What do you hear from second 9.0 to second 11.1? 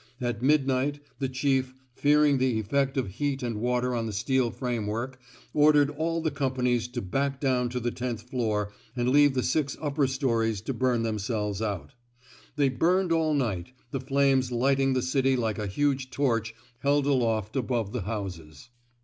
leave the six upper stories to bum